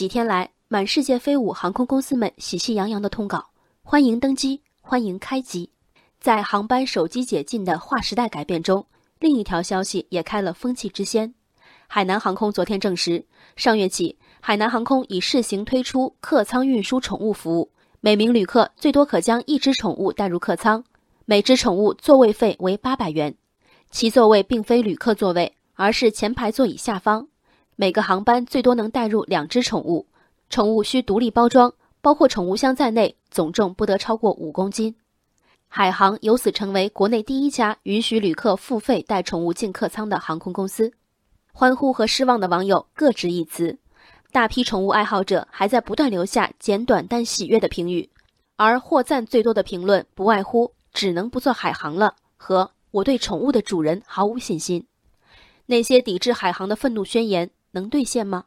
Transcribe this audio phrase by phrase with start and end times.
[0.00, 3.50] 几天来，满世界飞舞航空公司们喜气洋洋的通稿：
[3.82, 5.68] 欢迎登机，欢迎开机。
[6.18, 8.86] 在航班手机解禁的划时代改变中，
[9.18, 11.34] 另一条消息也开了风气之先。
[11.86, 13.22] 海南航空昨天证实，
[13.56, 17.70] 上月起，海南航空已试行推出客舱运输宠物服务，
[18.00, 20.82] 每名旅客最多可将一只宠物带入客舱，
[21.26, 23.36] 每只宠物座位费为八百元。
[23.90, 27.28] 其座位并非旅客座位，而是前排座椅下方。
[27.80, 30.06] 每个航班最多能带入两只宠物，
[30.50, 31.72] 宠物需独立包装，
[32.02, 34.94] 包括宠物箱在内，总重不得超过五公斤。
[35.66, 40.92] 海航由此成为国内第一家允许旅客付费带宠物进客舱的航空公司。
[41.54, 43.78] 欢呼和失望的网友各执一词，
[44.30, 48.10] 大批宠物爱好者还在不断留下简短但喜悦的评语，
[48.56, 54.86] 而获赞最多的评论不外乎“只能不做海航了”和“我对宠物的主人毫无信心”。
[55.64, 58.44] 那些抵制海航的愤怒宣言能兑现吗？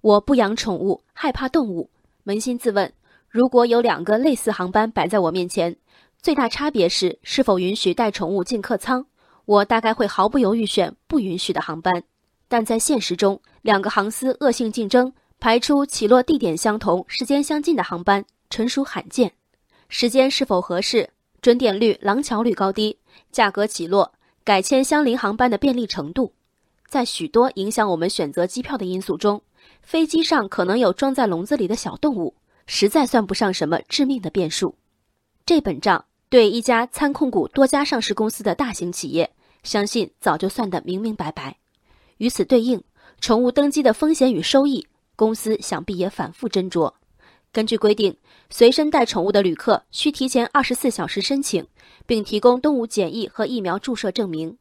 [0.00, 1.90] 我不养宠物，害怕动物。
[2.24, 2.92] 扪心自问，
[3.28, 5.74] 如果有两个类似航班摆在我面前，
[6.20, 9.04] 最大差别是是否允许带宠物进客舱，
[9.44, 12.02] 我大概会毫不犹豫选不允许的航班。
[12.48, 19.32] 但在现实中，两个航司恶性竞争，排出起落地点相同、时间相近的航班，纯属罕见。
[19.88, 21.08] 时间是否合适、
[21.40, 22.98] 准点率、廊桥率高低、
[23.32, 24.12] 价格起落、
[24.44, 26.32] 改签相邻航班的便利程度，
[26.88, 29.42] 在许多影响我们选择机票的因素中，
[29.82, 32.34] 飞机上可能有装在笼子里的小动物，
[32.66, 34.74] 实在算不上什么致命的变数。
[35.44, 39.30] 这本账对一家参控股多家上市公司的大型企业，
[39.62, 41.58] 相信早就算得明明白白。
[42.16, 42.82] 与此对应，
[43.20, 46.94] 宠物登机的风险与收益，公司想必也反复斟酌。
[47.52, 48.16] 根据规定，
[48.48, 51.66] 随身带宠物的旅客需提前二十四小时申请，
[52.06, 54.56] 并提供动物检疫和疫苗注射证明。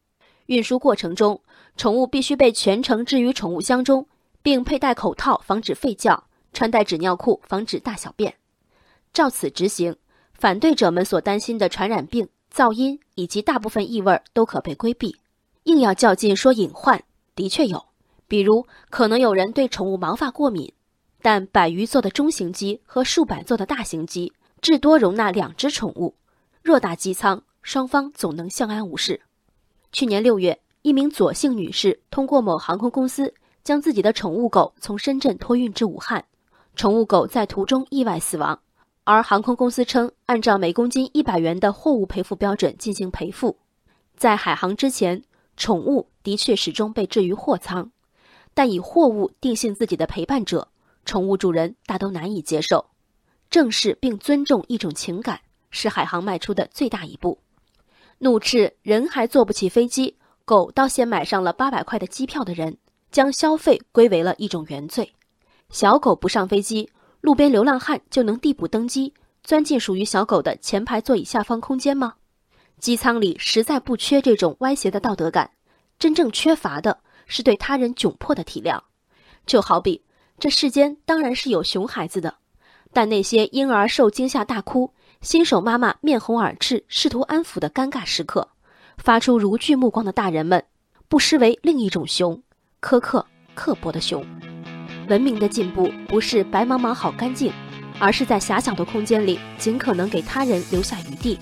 [0.48, 1.42] 运输过程中，
[1.78, 4.08] 宠物必须被全程置于宠物箱中，
[4.42, 8.36] 并佩戴口套防止吠叫，穿戴纸尿裤防止大小便。
[9.14, 9.95] 照此执行，
[10.34, 15.17] 反对者们所担心的传染病、噪音以及大部分异味都可被规避。
[15.64, 17.04] 硬要较劲说隐患。
[17.36, 17.86] 的确有，
[18.27, 20.73] 比如可能有人对宠物毛发过敏，
[21.22, 26.16] 但百余座的中型机和数百座的大型机，至多容纳两只宠物，
[26.64, 29.22] 偌大机舱，双方总能相安无事。
[29.92, 33.33] 去年六月，一名左姓女士通过某航空公司
[33.64, 36.23] 将自己的宠物狗从深圳托运至武汉，
[36.75, 38.59] 宠物狗在途中意外死亡，
[39.03, 43.58] 而航空公司称按照每公斤一百元的货物赔付标准进行赔付。
[44.15, 45.23] 在海航之前。
[45.59, 47.92] 宠物的确始终被置于货舱，
[48.54, 50.67] 但以货物定性自己的陪伴者，
[51.04, 52.86] 宠物主人大都难以接受。
[53.49, 57.39] 正视并尊重一种情感，是海航迈出的最大一步。
[58.20, 62.78] 怒斥人还坐不起飞机，狗倒先买上了八百块的机票的人，
[63.11, 65.14] 将消费归为了一种原罪。
[65.70, 66.89] 小狗不上飞机，
[67.22, 69.14] 路边流浪汉就能递补登机，
[69.44, 72.16] 钻进属于小狗的前排座椅下方空间吗？
[72.80, 75.52] 机舱里实在不缺这种歪斜的道德感，
[75.99, 78.82] 真正缺乏的是对他人窘迫的体谅。
[79.45, 80.04] 就好比
[80.39, 82.36] 这世间当然是有熊孩子的，
[82.94, 88.48] 但那些婴儿受惊吓大哭，新手妈妈面红耳赤试图安抚的尴尬时刻，
[88.98, 90.64] 发出如炬目光的大人们，
[91.08, 92.42] 不失为另一种熊，
[92.82, 94.26] 苛刻刻薄的熊。
[95.10, 97.52] 文明的进步不是白茫茫好干净，
[98.00, 101.38] 而是在狭小的空间里尽可能给他人留下余地。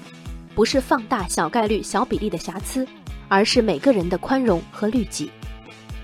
[0.55, 2.87] 不是放大小概率、小比例的瑕疵，
[3.27, 5.29] 而是每个人的宽容和律己。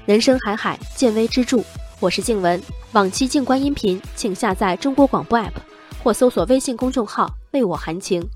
[0.05, 1.63] 人生海海，见微知著。
[2.01, 2.61] 我是静文，
[2.91, 5.53] 往期静观音频，请下载中国广播 app
[6.03, 8.29] 或搜索微信公众号“为我含情”。